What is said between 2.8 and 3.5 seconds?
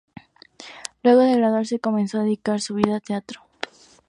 a teatro.